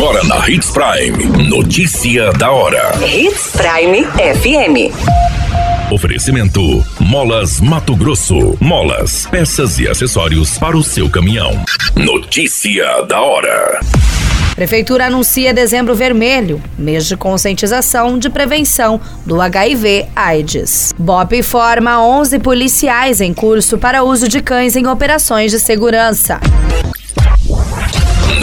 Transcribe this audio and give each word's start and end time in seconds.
Agora 0.00 0.24
na 0.24 0.48
Hits 0.48 0.70
Prime. 0.70 1.46
Notícia 1.46 2.32
da 2.32 2.50
hora. 2.50 2.90
Hits 3.06 3.50
Prime 3.52 4.02
FM. 4.06 4.90
Oferecimento: 5.92 6.82
Molas 6.98 7.60
Mato 7.60 7.94
Grosso. 7.94 8.56
Molas, 8.58 9.26
peças 9.26 9.78
e 9.78 9.86
acessórios 9.86 10.56
para 10.56 10.74
o 10.74 10.82
seu 10.82 11.10
caminhão. 11.10 11.52
Notícia 11.94 13.02
da 13.02 13.20
hora. 13.20 13.78
Prefeitura 14.54 15.08
anuncia 15.08 15.52
dezembro 15.52 15.94
vermelho, 15.94 16.62
mês 16.78 17.04
de 17.04 17.14
conscientização 17.14 18.18
de 18.18 18.30
prevenção 18.30 18.98
do 19.26 19.38
HIV/AIDS. 19.38 20.94
BOP 20.98 21.36
informa 21.36 22.02
11 22.02 22.38
policiais 22.38 23.20
em 23.20 23.34
curso 23.34 23.76
para 23.76 24.02
uso 24.02 24.26
de 24.26 24.40
cães 24.40 24.76
em 24.76 24.86
operações 24.86 25.50
de 25.50 25.60
segurança. 25.60 26.40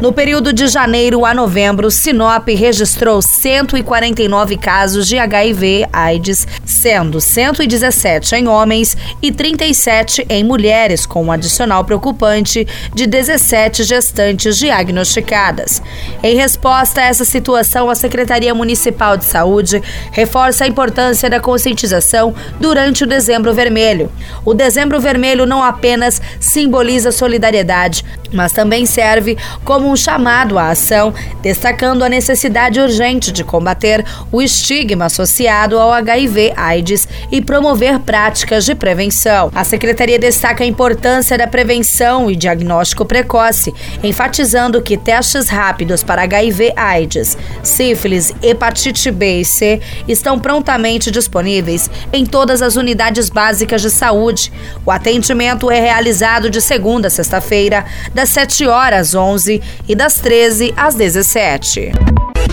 No 0.00 0.12
período 0.12 0.52
de 0.52 0.68
janeiro 0.68 1.24
a 1.26 1.34
novembro, 1.34 1.90
Sinop 1.90 2.46
registrou 2.50 3.20
149 3.20 4.56
casos 4.56 5.08
de 5.08 5.18
HIV/AIDS, 5.18 6.46
sendo 6.64 7.20
117 7.20 8.36
em 8.36 8.46
homens 8.46 8.96
e 9.20 9.32
37 9.32 10.24
em 10.28 10.44
mulheres, 10.44 11.04
com 11.04 11.24
um 11.24 11.32
adicional 11.32 11.84
preocupante 11.84 12.64
de 12.94 13.08
17 13.08 13.82
gestantes 13.82 14.56
diagnosticadas. 14.56 15.82
Em 16.22 16.36
resposta 16.36 17.00
a 17.00 17.04
essa 17.04 17.24
situação, 17.24 17.90
a 17.90 17.96
Secretaria 17.96 18.54
Municipal 18.54 19.16
de 19.16 19.24
Saúde 19.24 19.82
reforça 20.12 20.62
a 20.62 20.68
importância 20.68 21.28
da 21.28 21.40
conscientização 21.40 22.32
durante 22.60 23.02
o 23.02 23.06
Dezembro 23.06 23.52
Vermelho. 23.52 24.12
O 24.44 24.54
Dezembro 24.54 25.00
Vermelho 25.00 25.44
não 25.44 25.60
apenas 25.60 26.22
simboliza 26.38 27.10
solidariedade, 27.10 28.04
mas 28.32 28.52
também 28.52 28.86
serve 28.86 29.36
como 29.64 29.87
um 29.88 29.96
chamado 29.96 30.58
à 30.58 30.68
ação, 30.68 31.12
destacando 31.42 32.04
a 32.04 32.08
necessidade 32.08 32.78
urgente 32.78 33.32
de 33.32 33.42
combater 33.42 34.04
o 34.30 34.40
estigma 34.40 35.06
associado 35.06 35.78
ao 35.78 35.92
HIV/AIDS 35.92 37.08
e 37.30 37.40
promover 37.40 37.98
práticas 38.00 38.64
de 38.64 38.74
prevenção. 38.74 39.50
A 39.54 39.64
secretaria 39.64 40.18
destaca 40.18 40.62
a 40.62 40.66
importância 40.66 41.36
da 41.36 41.46
prevenção 41.46 42.30
e 42.30 42.36
diagnóstico 42.36 43.04
precoce, 43.04 43.74
enfatizando 44.02 44.82
que 44.82 44.96
testes 44.96 45.48
rápidos 45.48 46.02
para 46.02 46.22
HIV/AIDS, 46.22 47.36
sífilis, 47.62 48.32
hepatite 48.42 49.10
B 49.10 49.40
e 49.40 49.44
C 49.44 49.80
estão 50.06 50.38
prontamente 50.38 51.10
disponíveis 51.10 51.90
em 52.12 52.24
todas 52.24 52.62
as 52.62 52.76
unidades 52.76 53.28
básicas 53.30 53.82
de 53.82 53.90
saúde. 53.90 54.52
O 54.84 54.90
atendimento 54.90 55.70
é 55.70 55.80
realizado 55.80 56.50
de 56.50 56.60
segunda 56.60 57.08
a 57.08 57.10
sexta-feira, 57.10 57.84
das 58.14 58.28
7 58.28 58.66
horas 58.66 59.08
às 59.08 59.14
11 59.14 59.62
e 59.86 59.94
das 59.94 60.14
13 60.20 60.72
às 60.76 60.94
17. 60.94 61.92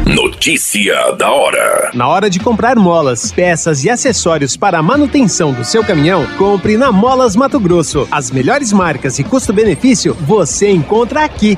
Notícia 0.05 1.11
da 1.13 1.31
hora. 1.31 1.89
Na 1.93 2.07
hora 2.07 2.29
de 2.29 2.39
comprar 2.39 2.75
molas, 2.75 3.31
peças 3.31 3.83
e 3.83 3.89
acessórios 3.89 4.55
para 4.55 4.77
a 4.77 4.83
manutenção 4.83 5.51
do 5.51 5.63
seu 5.63 5.83
caminhão, 5.83 6.27
compre 6.37 6.77
na 6.77 6.91
Molas 6.91 7.35
Mato 7.35 7.59
Grosso. 7.59 8.07
As 8.11 8.29
melhores 8.29 8.71
marcas 8.71 9.17
e 9.17 9.23
custo-benefício 9.23 10.13
você 10.13 10.69
encontra 10.69 11.23
aqui. 11.23 11.57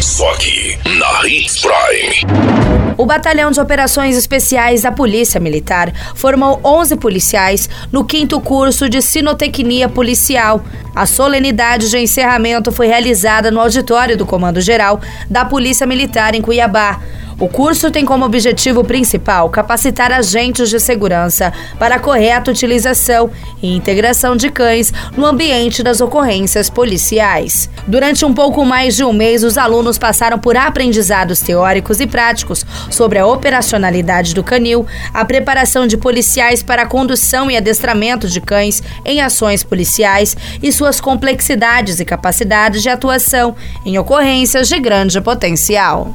Só 0.00 0.32
aqui, 0.32 0.78
na 0.98 1.28
Hits 1.28 1.60
Prime. 1.60 2.62
O 2.96 3.06
Batalhão 3.06 3.50
de 3.50 3.60
Operações 3.60 4.16
Especiais 4.16 4.82
da 4.82 4.92
Polícia 4.92 5.40
Militar 5.40 5.92
formou 6.14 6.60
11 6.62 6.96
policiais 6.96 7.68
no 7.90 8.04
quinto 8.04 8.40
curso 8.40 8.88
de 8.88 9.00
Sinotecnia 9.00 9.88
Policial. 9.88 10.62
A 10.94 11.06
solenidade 11.06 11.88
de 11.88 11.98
encerramento 11.98 12.70
foi 12.70 12.86
realizada 12.86 13.50
no 13.50 13.60
auditório 13.60 14.16
do 14.16 14.26
Comando 14.26 14.60
Geral 14.60 15.00
da 15.28 15.44
Polícia 15.44 15.86
Militar 15.86 16.34
em 16.34 16.42
Cuiabá. 16.42 17.00
O 17.42 17.48
curso 17.48 17.90
tem 17.90 18.04
como 18.04 18.24
objetivo 18.24 18.84
principal 18.84 19.50
capacitar 19.50 20.12
agentes 20.12 20.70
de 20.70 20.78
segurança 20.78 21.52
para 21.76 21.96
a 21.96 21.98
correta 21.98 22.52
utilização 22.52 23.32
e 23.60 23.74
integração 23.74 24.36
de 24.36 24.48
cães 24.48 24.94
no 25.16 25.26
ambiente 25.26 25.82
das 25.82 26.00
ocorrências 26.00 26.70
policiais. 26.70 27.68
Durante 27.84 28.24
um 28.24 28.32
pouco 28.32 28.64
mais 28.64 28.94
de 28.94 29.02
um 29.02 29.12
mês, 29.12 29.42
os 29.42 29.58
alunos 29.58 29.98
passaram 29.98 30.38
por 30.38 30.56
aprendizados 30.56 31.40
teóricos 31.40 31.98
e 31.98 32.06
práticos 32.06 32.64
sobre 32.88 33.18
a 33.18 33.26
operacionalidade 33.26 34.36
do 34.36 34.44
canil, 34.44 34.86
a 35.12 35.24
preparação 35.24 35.84
de 35.84 35.96
policiais 35.96 36.62
para 36.62 36.82
a 36.82 36.86
condução 36.86 37.50
e 37.50 37.56
adestramento 37.56 38.28
de 38.28 38.40
cães 38.40 38.80
em 39.04 39.20
ações 39.20 39.64
policiais 39.64 40.36
e 40.62 40.70
suas 40.70 41.00
complexidades 41.00 41.98
e 41.98 42.04
capacidades 42.04 42.82
de 42.82 42.88
atuação 42.88 43.56
em 43.84 43.98
ocorrências 43.98 44.68
de 44.68 44.78
grande 44.78 45.20
potencial. 45.20 46.14